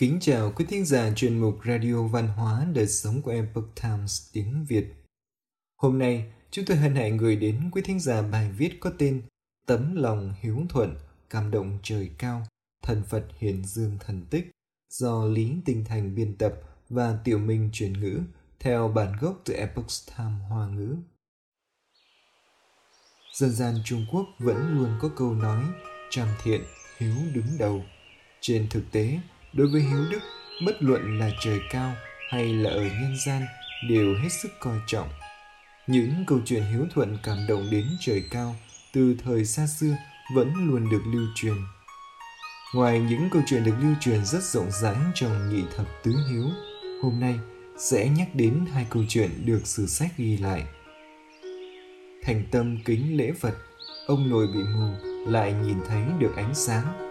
Kính 0.00 0.18
chào 0.20 0.52
quý 0.56 0.64
thính 0.68 0.84
giả 0.84 1.12
chuyên 1.16 1.38
mục 1.38 1.58
Radio 1.64 2.02
Văn 2.02 2.28
hóa 2.28 2.66
Đời 2.74 2.86
sống 2.86 3.22
của 3.22 3.30
Epoch 3.30 3.74
Times 3.82 4.32
tiếng 4.32 4.64
Việt. 4.68 4.94
Hôm 5.76 5.98
nay, 5.98 6.32
chúng 6.50 6.64
tôi 6.64 6.76
hân 6.76 6.94
hạnh 6.94 7.16
gửi 7.16 7.36
đến 7.36 7.70
quý 7.72 7.82
thính 7.82 8.00
giả 8.00 8.22
bài 8.22 8.50
viết 8.50 8.80
có 8.80 8.92
tên 8.98 9.22
Tấm 9.66 9.96
lòng 9.96 10.34
hiếu 10.40 10.62
thuận, 10.68 10.96
cảm 11.30 11.50
động 11.50 11.78
trời 11.82 12.10
cao, 12.18 12.46
thần 12.82 13.02
Phật 13.08 13.26
hiền 13.38 13.64
dương 13.64 13.98
thần 14.00 14.26
tích 14.30 14.50
do 14.90 15.24
Lý 15.24 15.52
Tinh 15.64 15.84
Thành 15.84 16.14
biên 16.14 16.36
tập 16.36 16.54
và 16.88 17.18
Tiểu 17.24 17.38
Minh 17.38 17.70
chuyển 17.72 17.92
ngữ 17.92 18.20
theo 18.60 18.88
bản 18.88 19.12
gốc 19.20 19.40
từ 19.44 19.54
Epoch 19.54 19.86
Times 20.06 20.42
Hoa 20.48 20.68
ngữ. 20.68 20.96
Dân 23.34 23.50
gian 23.50 23.74
Trung 23.84 24.06
Quốc 24.12 24.26
vẫn 24.38 24.78
luôn 24.78 24.98
có 25.00 25.10
câu 25.16 25.34
nói 25.34 25.64
trăm 26.10 26.28
thiện, 26.42 26.60
hiếu 26.98 27.14
đứng 27.34 27.58
đầu. 27.58 27.82
Trên 28.40 28.66
thực 28.70 28.82
tế, 28.90 29.18
đối 29.52 29.66
với 29.66 29.80
hiếu 29.80 30.04
đức, 30.10 30.20
bất 30.66 30.82
luận 30.82 31.18
là 31.18 31.30
trời 31.40 31.60
cao 31.70 31.92
hay 32.30 32.54
là 32.54 32.70
ở 32.70 32.82
nhân 32.82 33.16
gian, 33.26 33.42
đều 33.88 34.14
hết 34.22 34.28
sức 34.42 34.48
coi 34.60 34.78
trọng. 34.86 35.08
Những 35.86 36.24
câu 36.26 36.38
chuyện 36.44 36.62
hiếu 36.62 36.86
thuận 36.94 37.18
cảm 37.22 37.38
động 37.48 37.68
đến 37.70 37.84
trời 38.00 38.22
cao 38.30 38.56
từ 38.92 39.16
thời 39.24 39.44
xa 39.44 39.66
xưa 39.66 39.96
vẫn 40.34 40.52
luôn 40.68 40.90
được 40.90 41.02
lưu 41.06 41.26
truyền. 41.34 41.56
Ngoài 42.74 43.00
những 43.00 43.28
câu 43.30 43.42
chuyện 43.46 43.64
được 43.64 43.74
lưu 43.82 43.94
truyền 44.00 44.24
rất 44.24 44.42
rộng 44.42 44.70
rãi 44.70 44.96
trong 45.14 45.48
nhị 45.48 45.62
thập 45.76 45.86
tứ 46.02 46.12
hiếu, 46.30 46.44
hôm 47.02 47.20
nay 47.20 47.38
sẽ 47.78 48.08
nhắc 48.08 48.28
đến 48.34 48.66
hai 48.72 48.86
câu 48.90 49.04
chuyện 49.08 49.30
được 49.44 49.60
sử 49.64 49.86
sách 49.86 50.10
ghi 50.16 50.36
lại. 50.36 50.64
Thành 52.22 52.44
tâm 52.50 52.78
kính 52.84 53.16
lễ 53.16 53.32
phật, 53.40 53.54
ông 54.06 54.30
nội 54.30 54.46
bị 54.54 54.60
mù 54.62 54.92
lại 55.30 55.52
nhìn 55.52 55.76
thấy 55.88 56.02
được 56.18 56.36
ánh 56.36 56.54
sáng 56.54 57.09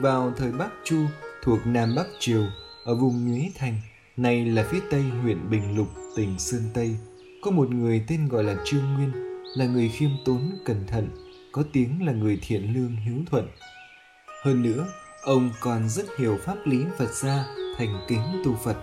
vào 0.00 0.32
thời 0.36 0.52
Bắc 0.52 0.70
Chu 0.84 1.06
thuộc 1.42 1.58
Nam 1.66 1.94
Bắc 1.96 2.06
Triều 2.18 2.44
ở 2.84 2.94
vùng 2.94 3.28
Nhuế 3.28 3.50
Thành, 3.54 3.80
nay 4.16 4.44
là 4.44 4.64
phía 4.70 4.80
tây 4.90 5.02
huyện 5.02 5.50
Bình 5.50 5.76
Lục, 5.76 5.88
tỉnh 6.16 6.38
Sơn 6.38 6.62
Tây, 6.74 6.96
có 7.42 7.50
một 7.50 7.70
người 7.70 8.04
tên 8.08 8.28
gọi 8.28 8.44
là 8.44 8.56
Trương 8.64 8.94
Nguyên, 8.94 9.12
là 9.56 9.66
người 9.66 9.88
khiêm 9.88 10.10
tốn, 10.24 10.58
cẩn 10.64 10.86
thận, 10.86 11.08
có 11.52 11.64
tiếng 11.72 12.06
là 12.06 12.12
người 12.12 12.38
thiện 12.42 12.74
lương 12.74 12.96
hiếu 12.96 13.16
thuận. 13.30 13.48
Hơn 14.44 14.62
nữa, 14.62 14.86
ông 15.22 15.50
còn 15.60 15.88
rất 15.88 16.06
hiểu 16.18 16.38
pháp 16.44 16.56
lý 16.64 16.84
Phật 16.98 17.12
gia, 17.14 17.44
thành 17.78 18.04
kính 18.08 18.42
tu 18.44 18.54
Phật. 18.64 18.76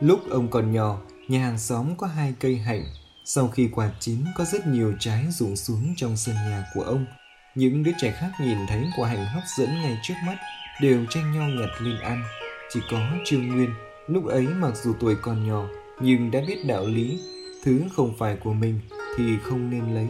Lúc 0.00 0.20
ông 0.30 0.50
còn 0.50 0.72
nhỏ, 0.72 1.00
nhà 1.28 1.40
hàng 1.40 1.58
xóm 1.58 1.96
có 1.96 2.06
hai 2.06 2.34
cây 2.40 2.56
hạnh, 2.56 2.84
sau 3.24 3.48
khi 3.48 3.68
quả 3.72 3.90
chín 4.00 4.18
có 4.36 4.44
rất 4.44 4.66
nhiều 4.66 4.94
trái 5.00 5.26
rụng 5.30 5.56
xuống 5.56 5.94
trong 5.96 6.16
sân 6.16 6.34
nhà 6.34 6.64
của 6.74 6.82
ông– 6.82 7.06
những 7.54 7.82
đứa 7.82 7.92
trẻ 8.00 8.10
khác 8.20 8.30
nhìn 8.40 8.58
thấy 8.68 8.84
quả 8.96 9.08
hành 9.08 9.26
hấp 9.26 9.42
dẫn 9.58 9.68
ngay 9.68 9.98
trước 10.02 10.14
mắt 10.26 10.36
đều 10.80 11.06
tranh 11.10 11.32
nhau 11.32 11.48
nhặt 11.48 11.68
lên 11.80 12.00
ăn. 12.00 12.22
Chỉ 12.70 12.80
có 12.90 12.98
Trương 13.24 13.48
Nguyên, 13.48 13.70
lúc 14.06 14.26
ấy 14.26 14.46
mặc 14.46 14.76
dù 14.76 14.92
tuổi 15.00 15.16
còn 15.22 15.48
nhỏ 15.48 15.68
nhưng 16.00 16.30
đã 16.30 16.40
biết 16.48 16.66
đạo 16.66 16.86
lý, 16.86 17.20
thứ 17.64 17.80
không 17.96 18.14
phải 18.18 18.36
của 18.36 18.52
mình 18.52 18.80
thì 19.16 19.24
không 19.42 19.70
nên 19.70 19.94
lấy. 19.94 20.06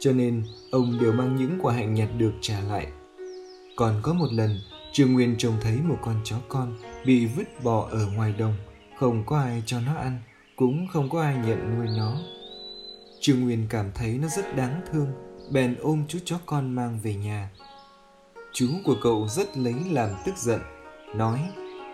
Cho 0.00 0.12
nên 0.12 0.42
ông 0.70 0.98
đều 1.00 1.12
mang 1.12 1.36
những 1.36 1.58
quả 1.62 1.74
hạnh 1.74 1.94
nhặt 1.94 2.08
được 2.18 2.32
trả 2.40 2.60
lại. 2.60 2.86
Còn 3.76 4.00
có 4.02 4.12
một 4.12 4.32
lần, 4.32 4.58
Trương 4.92 5.12
Nguyên 5.12 5.34
trông 5.38 5.54
thấy 5.60 5.76
một 5.84 5.98
con 6.02 6.20
chó 6.24 6.36
con 6.48 6.78
bị 7.04 7.26
vứt 7.26 7.64
bỏ 7.64 7.88
ở 7.90 8.06
ngoài 8.06 8.34
đồng, 8.38 8.54
không 8.98 9.22
có 9.26 9.38
ai 9.38 9.62
cho 9.66 9.80
nó 9.80 9.94
ăn, 9.94 10.18
cũng 10.56 10.86
không 10.92 11.10
có 11.10 11.22
ai 11.22 11.36
nhận 11.46 11.76
nuôi 11.76 11.86
nó. 11.96 12.16
Trương 13.20 13.40
Nguyên 13.40 13.66
cảm 13.68 13.90
thấy 13.94 14.18
nó 14.22 14.28
rất 14.28 14.56
đáng 14.56 14.80
thương 14.92 15.25
bèn 15.50 15.76
ôm 15.80 16.04
chú 16.08 16.18
chó 16.24 16.38
con 16.46 16.74
mang 16.74 17.00
về 17.02 17.14
nhà. 17.14 17.50
Chú 18.52 18.68
của 18.84 18.96
cậu 19.02 19.28
rất 19.28 19.56
lấy 19.56 19.74
làm 19.90 20.10
tức 20.26 20.36
giận, 20.36 20.60
nói 21.14 21.40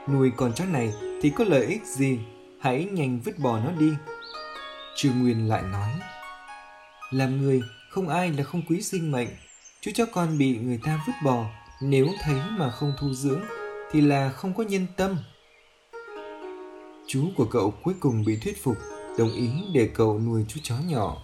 nuôi 0.09 0.33
con 0.37 0.53
chó 0.53 0.65
này 0.65 0.93
thì 1.23 1.31
có 1.31 1.45
lợi 1.45 1.67
ích 1.67 1.87
gì, 1.87 2.19
hãy 2.61 2.85
nhanh 2.85 3.21
vứt 3.21 3.39
bỏ 3.39 3.59
nó 3.59 3.73
đi. 3.73 3.93
Trương 4.97 5.23
Nguyên 5.23 5.49
lại 5.49 5.63
nói, 5.63 5.91
làm 7.11 7.43
người 7.43 7.63
không 7.91 8.09
ai 8.09 8.33
là 8.33 8.45
không 8.45 8.63
quý 8.69 8.83
sinh 8.83 9.13
mệnh, 9.13 9.29
chú 9.81 9.91
chó 9.95 10.07
con 10.13 10.39
bị 10.39 10.59
người 10.59 10.81
ta 10.85 11.05
vứt 11.07 11.13
bỏ, 11.25 11.45
nếu 11.83 12.07
thấy 12.23 12.37
mà 12.51 12.71
không 12.71 12.93
thu 13.01 13.15
dưỡng 13.15 13.41
thì 13.91 14.01
là 14.01 14.31
không 14.31 14.55
có 14.55 14.63
nhân 14.63 14.87
tâm. 14.97 15.17
Chú 17.07 17.29
của 17.37 17.47
cậu 17.51 17.75
cuối 17.83 17.95
cùng 18.01 18.25
bị 18.25 18.37
thuyết 18.37 18.63
phục, 18.63 18.77
đồng 19.19 19.33
ý 19.33 19.51
để 19.75 19.91
cậu 19.95 20.19
nuôi 20.19 20.45
chú 20.49 20.61
chó 20.63 20.75
nhỏ 20.89 21.23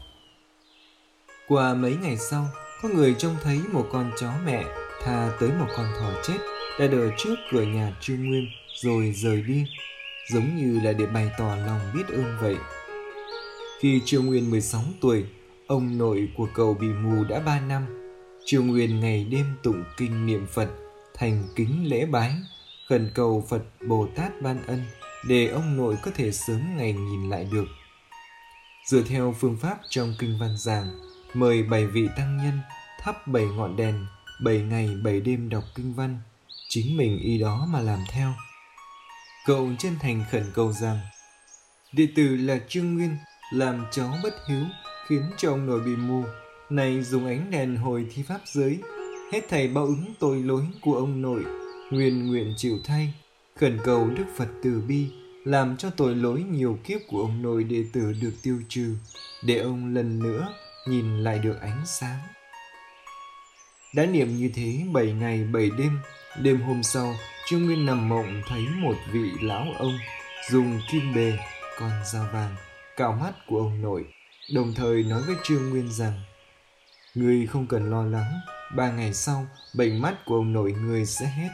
qua 1.49 1.75
mấy 1.75 1.97
ngày 2.03 2.17
sau, 2.17 2.49
có 2.83 2.89
người 2.89 3.15
trông 3.19 3.37
thấy 3.43 3.61
một 3.73 3.89
con 3.93 4.11
chó 4.21 4.33
mẹ 4.45 4.65
tha 5.03 5.31
tới 5.41 5.51
một 5.51 5.67
con 5.77 5.87
thỏ 6.01 6.13
chết 6.23 6.39
đã 6.81 6.87
đợi 6.87 7.11
trước 7.17 7.35
cửa 7.51 7.63
nhà 7.63 7.97
Trương 8.01 8.29
Nguyên 8.29 8.47
rồi 8.75 9.13
rời 9.17 9.43
đi, 9.43 9.65
giống 10.33 10.57
như 10.57 10.81
là 10.85 10.93
để 10.93 11.07
bày 11.07 11.31
tỏ 11.39 11.57
lòng 11.67 11.81
biết 11.95 12.09
ơn 12.09 12.39
vậy. 12.41 12.57
Khi 13.81 14.01
Trương 14.05 14.27
Nguyên 14.27 14.51
16 14.51 14.83
tuổi, 15.01 15.25
ông 15.67 15.99
nội 15.99 16.29
của 16.37 16.49
cậu 16.55 16.75
bị 16.75 16.87
mù 16.87 17.25
đã 17.25 17.41
3 17.41 17.61
năm. 17.61 17.87
Trương 18.45 18.67
Nguyên 18.67 19.01
ngày 19.01 19.25
đêm 19.31 19.47
tụng 19.63 19.85
kinh 19.97 20.27
niệm 20.27 20.47
Phật, 20.47 20.69
thành 21.15 21.45
kính 21.57 21.91
lễ 21.91 22.07
bái, 22.07 22.35
khẩn 22.89 23.11
cầu 23.15 23.45
Phật 23.49 23.63
Bồ 23.87 24.09
Tát 24.17 24.43
ban 24.43 24.67
ân 24.67 24.83
để 25.29 25.47
ông 25.47 25.77
nội 25.77 25.97
có 26.03 26.11
thể 26.15 26.33
sớm 26.33 26.77
ngày 26.77 26.93
nhìn 26.93 27.31
lại 27.31 27.49
được. 27.53 27.67
Dựa 28.87 29.03
theo 29.03 29.35
phương 29.41 29.57
pháp 29.57 29.79
trong 29.89 30.15
kinh 30.19 30.39
văn 30.41 30.57
giảng, 30.59 30.89
mời 31.35 31.63
bảy 31.63 31.87
vị 31.87 32.09
tăng 32.17 32.37
nhân 32.37 32.59
thắp 33.01 33.27
bảy 33.27 33.45
ngọn 33.45 33.77
đèn, 33.77 34.07
bảy 34.41 34.59
ngày 34.59 34.89
bảy 35.03 35.21
đêm 35.21 35.49
đọc 35.49 35.65
kinh 35.75 35.95
văn, 35.95 36.19
chính 36.69 36.97
mình 36.97 37.19
y 37.19 37.39
đó 37.39 37.67
mà 37.71 37.81
làm 37.81 37.99
theo. 38.11 38.33
Cậu 39.47 39.71
chân 39.79 39.93
thành 40.01 40.25
khẩn 40.31 40.45
cầu 40.55 40.73
rằng, 40.73 40.99
đệ 41.93 42.09
tử 42.17 42.37
là 42.37 42.59
trương 42.69 42.95
nguyên, 42.95 43.17
làm 43.53 43.85
cháu 43.91 44.15
bất 44.23 44.35
hiếu, 44.49 44.65
khiến 45.07 45.23
cho 45.37 45.51
ông 45.51 45.67
nội 45.67 45.81
bị 45.81 45.97
mù. 45.97 46.25
Này 46.71 47.03
dùng 47.03 47.27
ánh 47.27 47.51
đèn 47.51 47.77
hồi 47.77 48.07
thi 48.15 48.23
pháp 48.23 48.41
giới, 48.45 48.79
hết 49.33 49.41
thầy 49.49 49.69
bao 49.69 49.85
ứng 49.85 50.05
tội 50.19 50.43
lỗi 50.43 50.63
của 50.81 50.95
ông 50.95 51.23
nội. 51.23 51.45
Nguyên 51.91 52.27
nguyện 52.27 52.55
chịu 52.57 52.79
thay, 52.85 53.15
khẩn 53.57 53.79
cầu 53.85 54.11
đức 54.11 54.25
phật 54.37 54.49
từ 54.63 54.83
bi, 54.89 55.07
làm 55.45 55.77
cho 55.77 55.91
tội 55.91 56.15
lỗi 56.15 56.43
nhiều 56.43 56.79
kiếp 56.85 57.01
của 57.09 57.21
ông 57.21 57.43
nội 57.43 57.65
đệ 57.65 57.85
tử 57.93 58.13
được 58.23 58.33
tiêu 58.43 58.61
trừ. 58.69 58.95
Để 59.45 59.59
ông 59.59 59.95
lần 59.95 60.19
nữa 60.19 60.49
nhìn 60.89 61.25
lại 61.25 61.39
được 61.39 61.61
ánh 61.61 61.83
sáng. 61.87 62.19
Đã 63.95 64.07
niệm 64.07 64.37
như 64.37 64.51
thế 64.55 64.81
bảy 64.93 65.13
ngày 65.13 65.45
bảy 65.53 65.71
đêm, 65.79 66.01
đêm 66.43 66.61
hôm 66.61 66.83
sau, 66.83 67.15
Trương 67.47 67.67
Nguyên 67.67 67.87
nằm 67.87 68.09
mộng 68.09 68.43
thấy 68.49 68.61
một 68.77 68.95
vị 69.13 69.31
lão 69.41 69.67
ông 69.79 69.99
dùng 70.51 70.81
kim 70.91 71.15
bề, 71.15 71.39
con 71.79 71.91
dao 72.05 72.29
vàng, 72.33 72.57
cạo 72.97 73.13
mắt 73.13 73.33
của 73.47 73.59
ông 73.59 73.83
nội, 73.83 74.05
đồng 74.55 74.75
thời 74.75 75.03
nói 75.03 75.23
với 75.23 75.37
Trương 75.43 75.71
Nguyên 75.71 75.93
rằng 75.93 76.21
Người 77.15 77.47
không 77.47 77.67
cần 77.67 77.91
lo 77.91 78.03
lắng, 78.03 78.41
ba 78.77 78.93
ngày 78.93 79.15
sau, 79.15 79.47
bệnh 79.75 80.03
mắt 80.03 80.15
của 80.27 80.35
ông 80.35 80.53
nội 80.53 80.73
người 80.73 81.07
sẽ 81.07 81.27
hết. 81.27 81.49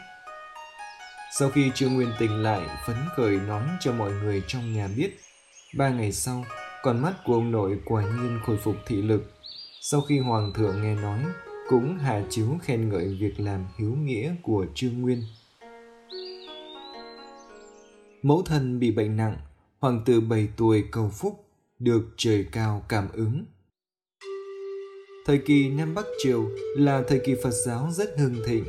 Sau 1.39 1.51
khi 1.51 1.71
Trương 1.75 1.95
Nguyên 1.95 2.13
tỉnh 2.19 2.43
lại, 2.43 2.61
phấn 2.87 2.97
khởi 3.17 3.37
nói 3.37 3.69
cho 3.81 3.93
mọi 3.93 4.13
người 4.13 4.43
trong 4.47 4.75
nhà 4.75 4.89
biết. 4.97 5.19
Ba 5.77 5.89
ngày 5.89 6.13
sau, 6.13 6.45
con 6.85 7.03
mắt 7.03 7.15
của 7.25 7.35
ông 7.35 7.51
nội 7.51 7.79
quả 7.85 8.03
nhiên 8.03 8.39
khôi 8.47 8.57
phục 8.57 8.77
thị 8.87 9.03
lực. 9.03 9.33
Sau 9.81 10.01
khi 10.01 10.19
hoàng 10.19 10.53
thượng 10.53 10.83
nghe 10.83 10.95
nói, 10.95 11.21
cũng 11.69 11.99
hạ 11.99 12.25
chiếu 12.31 12.47
khen 12.63 12.89
ngợi 12.89 13.17
việc 13.21 13.41
làm 13.41 13.67
hiếu 13.79 13.95
nghĩa 13.95 14.35
của 14.43 14.67
Trương 14.75 15.01
Nguyên. 15.01 15.23
Mẫu 18.23 18.43
thân 18.43 18.79
bị 18.79 18.91
bệnh 18.91 19.17
nặng, 19.17 19.37
hoàng 19.79 20.03
tử 20.07 20.21
7 20.21 20.49
tuổi 20.57 20.85
cầu 20.91 21.09
phúc, 21.09 21.45
được 21.79 22.05
trời 22.17 22.47
cao 22.53 22.83
cảm 22.89 23.09
ứng. 23.13 23.45
Thời 25.27 25.39
kỳ 25.39 25.69
Nam 25.69 25.95
Bắc 25.95 26.05
Triều 26.23 26.49
là 26.77 27.03
thời 27.09 27.21
kỳ 27.25 27.35
Phật 27.43 27.55
giáo 27.67 27.89
rất 27.93 28.19
hưng 28.19 28.37
thịnh, 28.47 28.65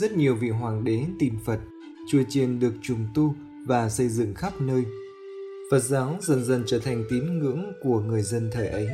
rất 0.00 0.12
nhiều 0.12 0.34
vị 0.34 0.50
hoàng 0.50 0.84
đế 0.84 1.04
tin 1.18 1.34
Phật, 1.44 1.60
chùa 2.10 2.22
chiền 2.28 2.60
được 2.60 2.74
trùng 2.82 3.06
tu 3.14 3.34
và 3.66 3.88
xây 3.88 4.08
dựng 4.08 4.34
khắp 4.34 4.60
nơi– 4.60 4.84
Phật 5.70 5.78
giáo 5.78 6.16
dần 6.20 6.44
dần 6.44 6.62
trở 6.66 6.78
thành 6.78 7.04
tín 7.10 7.38
ngưỡng 7.38 7.72
của 7.82 8.00
người 8.00 8.22
dân 8.22 8.50
thời 8.52 8.68
ấy. 8.68 8.88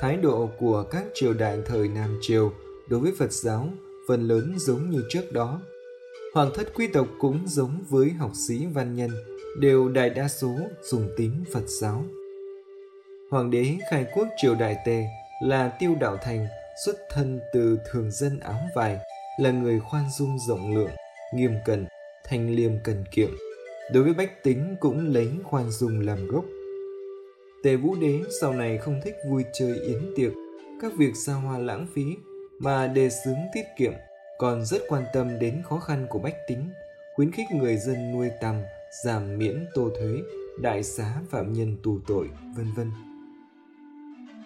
Thái 0.00 0.16
độ 0.16 0.50
của 0.58 0.82
các 0.90 1.04
triều 1.14 1.32
đại 1.32 1.58
thời 1.66 1.88
Nam 1.88 2.18
Triều 2.22 2.52
đối 2.88 3.00
với 3.00 3.12
Phật 3.18 3.32
giáo 3.32 3.68
phần 4.08 4.28
lớn 4.28 4.54
giống 4.58 4.90
như 4.90 5.02
trước 5.08 5.32
đó. 5.32 5.60
Hoàng 6.34 6.50
thất 6.54 6.74
quý 6.74 6.86
tộc 6.86 7.06
cũng 7.20 7.38
giống 7.46 7.84
với 7.88 8.10
học 8.10 8.30
sĩ 8.48 8.66
văn 8.66 8.94
nhân, 8.94 9.10
đều 9.60 9.88
đại 9.88 10.10
đa 10.10 10.28
số 10.28 10.56
dùng 10.82 11.08
tín 11.16 11.32
Phật 11.52 11.64
giáo. 11.66 12.04
Hoàng 13.30 13.50
đế 13.50 13.76
khai 13.90 14.06
quốc 14.14 14.28
triều 14.36 14.54
đại 14.54 14.76
Tề 14.86 15.04
là 15.42 15.68
Tiêu 15.78 15.94
Đạo 16.00 16.16
Thành, 16.22 16.46
xuất 16.84 16.96
thân 17.10 17.40
từ 17.54 17.78
thường 17.90 18.10
dân 18.10 18.40
áo 18.40 18.60
vải, 18.74 18.98
là 19.40 19.50
người 19.50 19.80
khoan 19.80 20.04
dung 20.18 20.38
rộng 20.48 20.74
lượng, 20.74 20.90
nghiêm 21.34 21.52
cẩn, 21.64 21.86
thanh 22.24 22.50
liêm 22.50 22.72
cần 22.84 23.04
kiệm 23.10 23.30
đối 23.92 24.02
với 24.02 24.14
bách 24.14 24.42
tính 24.42 24.76
cũng 24.80 25.12
lấy 25.12 25.30
khoan 25.44 25.70
dung 25.70 26.00
làm 26.00 26.26
gốc. 26.26 26.44
Tề 27.62 27.76
Vũ 27.76 27.94
Đế 28.00 28.22
sau 28.40 28.52
này 28.52 28.78
không 28.78 29.00
thích 29.04 29.14
vui 29.30 29.44
chơi 29.58 29.80
yến 29.80 30.12
tiệc, 30.16 30.32
các 30.80 30.92
việc 30.96 31.16
xa 31.16 31.32
hoa 31.32 31.58
lãng 31.58 31.86
phí 31.94 32.04
mà 32.58 32.86
đề 32.86 33.10
xướng 33.10 33.38
tiết 33.54 33.64
kiệm, 33.78 33.92
còn 34.38 34.64
rất 34.64 34.82
quan 34.88 35.04
tâm 35.12 35.38
đến 35.38 35.62
khó 35.64 35.78
khăn 35.78 36.06
của 36.10 36.18
bách 36.18 36.36
tính, 36.48 36.68
khuyến 37.14 37.30
khích 37.30 37.46
người 37.52 37.76
dân 37.76 38.12
nuôi 38.12 38.30
tầm, 38.40 38.54
giảm 39.04 39.38
miễn 39.38 39.66
tô 39.74 39.90
thuế, 39.98 40.18
đại 40.60 40.82
xá 40.82 41.14
phạm 41.30 41.52
nhân 41.52 41.76
tù 41.82 41.98
tội, 42.06 42.28
vân 42.56 42.66
vân. 42.76 42.90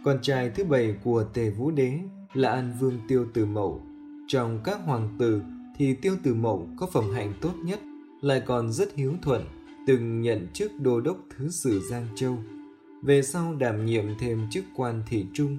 Con 0.05 0.19
trai 0.23 0.51
thứ 0.51 0.65
bảy 0.65 0.95
của 1.05 1.25
Tề 1.35 1.51
Vũ 1.51 1.71
Đế 1.71 1.93
là 2.35 2.51
An 2.51 2.73
Vương 2.81 2.99
Tiêu 3.09 3.27
Tử 3.35 3.45
Mậu. 3.47 3.81
Trong 4.29 4.61
các 4.65 4.79
hoàng 4.85 5.17
tử 5.19 5.43
thì 5.77 5.95
Tiêu 5.95 6.17
Tử 6.23 6.35
Mậu 6.35 6.67
có 6.79 6.87
phẩm 6.87 7.11
hạnh 7.15 7.33
tốt 7.41 7.53
nhất, 7.65 7.81
lại 8.21 8.43
còn 8.47 8.73
rất 8.73 8.95
hiếu 8.95 9.13
thuận, 9.23 9.45
từng 9.87 10.21
nhận 10.21 10.47
chức 10.53 10.73
đô 10.81 11.01
đốc 11.01 11.17
thứ 11.37 11.49
sử 11.51 11.81
Giang 11.91 12.07
Châu. 12.17 12.39
Về 13.03 13.23
sau 13.23 13.55
đảm 13.55 13.87
nhiệm 13.87 14.05
thêm 14.21 14.47
chức 14.51 14.65
quan 14.77 15.03
thị 15.09 15.27
trung 15.35 15.59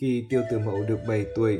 khi 0.00 0.24
Tiêu 0.28 0.42
Tử 0.50 0.58
Mậu 0.58 0.84
được 0.88 0.98
7 1.08 1.26
tuổi. 1.36 1.58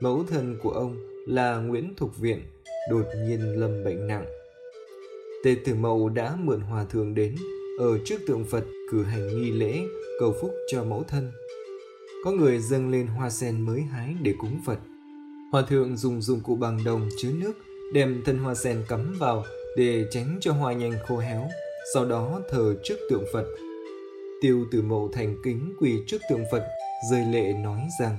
Mẫu 0.00 0.24
thân 0.30 0.58
của 0.62 0.70
ông 0.70 0.96
là 1.28 1.56
Nguyễn 1.56 1.94
Thục 1.96 2.18
Viện 2.18 2.42
đột 2.90 3.06
nhiên 3.26 3.60
lâm 3.60 3.84
bệnh 3.84 4.06
nặng. 4.06 4.26
Tề 5.44 5.56
Tử 5.64 5.74
Mậu 5.74 6.08
đã 6.08 6.36
mượn 6.42 6.60
hòa 6.60 6.84
thượng 6.84 7.14
đến 7.14 7.36
ở 7.78 7.98
trước 8.04 8.20
tượng 8.26 8.44
Phật 8.44 8.64
cử 8.90 9.02
hành 9.02 9.28
nghi 9.28 9.50
lễ 9.50 9.80
cầu 10.20 10.34
phúc 10.40 10.50
cho 10.72 10.84
mẫu 10.84 11.04
thân. 11.08 11.30
Có 12.24 12.30
người 12.30 12.58
dâng 12.58 12.90
lên 12.90 13.06
hoa 13.06 13.30
sen 13.30 13.60
mới 13.60 13.80
hái 13.80 14.14
để 14.22 14.34
cúng 14.38 14.60
Phật. 14.66 14.78
Hòa 15.52 15.62
thượng 15.68 15.96
dùng 15.96 16.22
dụng 16.22 16.40
cụ 16.40 16.56
bằng 16.56 16.84
đồng 16.84 17.08
chứa 17.18 17.30
nước 17.32 17.52
đem 17.92 18.22
thân 18.24 18.38
hoa 18.38 18.54
sen 18.54 18.82
cắm 18.88 19.14
vào 19.18 19.44
để 19.76 20.04
tránh 20.10 20.38
cho 20.40 20.52
hoa 20.52 20.72
nhanh 20.72 20.92
khô 21.08 21.18
héo, 21.18 21.48
sau 21.94 22.04
đó 22.04 22.40
thờ 22.50 22.74
trước 22.84 22.96
tượng 23.10 23.24
Phật. 23.32 23.44
Tiêu 24.42 24.64
Tử 24.72 24.82
Mậu 24.82 25.10
thành 25.12 25.36
kính 25.44 25.74
quỳ 25.80 25.92
trước 26.06 26.18
tượng 26.30 26.44
Phật, 26.52 26.68
rơi 27.10 27.24
lệ 27.32 27.52
nói 27.52 27.80
rằng 28.00 28.16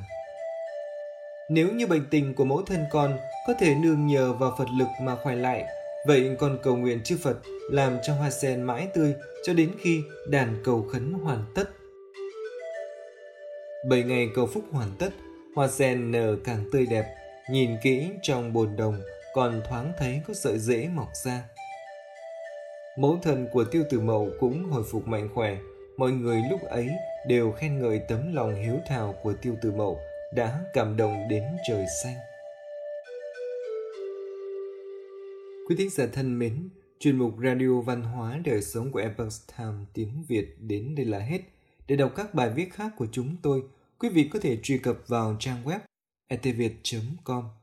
Nếu 1.49 1.71
như 1.71 1.87
bệnh 1.87 2.05
tình 2.11 2.33
của 2.35 2.45
mẫu 2.45 2.61
thân 2.61 2.83
con 2.91 3.17
có 3.47 3.53
thể 3.59 3.75
nương 3.75 4.07
nhờ 4.07 4.33
vào 4.33 4.55
Phật 4.57 4.67
lực 4.79 4.87
mà 5.01 5.15
khỏe 5.23 5.35
lại, 5.35 5.65
vậy 6.07 6.35
con 6.39 6.57
cầu 6.63 6.75
nguyện 6.75 7.01
chư 7.03 7.17
Phật 7.23 7.37
làm 7.71 7.97
cho 8.03 8.13
hoa 8.13 8.29
sen 8.29 8.63
mãi 8.63 8.87
tươi 8.93 9.13
cho 9.43 9.53
đến 9.53 9.71
khi 9.79 10.01
đàn 10.29 10.55
cầu 10.63 10.87
khấn 10.91 11.13
hoàn 11.13 11.45
tất. 11.55 11.69
Bảy 13.89 14.03
ngày 14.03 14.29
cầu 14.35 14.47
phúc 14.47 14.63
hoàn 14.71 14.89
tất, 14.99 15.09
hoa 15.55 15.67
sen 15.67 16.11
nở 16.11 16.35
càng 16.43 16.65
tươi 16.71 16.85
đẹp, 16.85 17.05
nhìn 17.51 17.69
kỹ 17.83 18.09
trong 18.21 18.53
bồn 18.53 18.75
đồng 18.75 19.01
còn 19.33 19.61
thoáng 19.69 19.93
thấy 19.97 20.21
có 20.27 20.33
sợi 20.33 20.59
rễ 20.59 20.87
mọc 20.87 21.09
ra. 21.25 21.43
Mẫu 22.97 23.19
thân 23.23 23.47
của 23.51 23.63
tiêu 23.71 23.83
tử 23.89 23.99
mậu 23.99 24.29
cũng 24.39 24.63
hồi 24.63 24.83
phục 24.91 25.07
mạnh 25.07 25.29
khỏe, 25.33 25.57
mọi 25.97 26.11
người 26.11 26.41
lúc 26.49 26.61
ấy 26.61 26.89
đều 27.27 27.51
khen 27.51 27.79
ngợi 27.79 28.01
tấm 28.07 28.33
lòng 28.33 28.55
hiếu 28.55 28.75
thảo 28.87 29.15
của 29.23 29.33
tiêu 29.41 29.55
tử 29.61 29.71
mậu 29.71 29.99
đã 30.35 30.59
cảm 30.73 30.97
động 30.97 31.27
đến 31.29 31.43
trời 31.67 31.85
xanh. 32.03 32.15
Quý 35.67 35.75
thính 35.77 35.89
giả 35.89 36.05
thân 36.13 36.39
mến, 36.39 36.69
chuyên 36.99 37.17
mục 37.17 37.33
Radio 37.43 37.81
Văn 37.81 38.03
hóa 38.03 38.39
Đời 38.45 38.61
Sống 38.61 38.91
của 38.91 38.99
Epoch 38.99 39.33
Time 39.57 39.85
tiếng 39.93 40.23
Việt 40.27 40.55
đến 40.59 40.95
đây 40.95 41.05
là 41.05 41.19
hết. 41.19 41.41
Để 41.87 41.95
đọc 41.95 42.11
các 42.15 42.33
bài 42.33 42.49
viết 42.49 42.73
khác 42.73 42.91
của 42.97 43.07
chúng 43.11 43.35
tôi, 43.41 43.63
quý 43.99 44.09
vị 44.09 44.29
có 44.33 44.39
thể 44.39 44.57
truy 44.63 44.77
cập 44.77 44.97
vào 45.07 45.35
trang 45.39 45.63
web 45.65 45.79
etviet.com. 46.27 47.62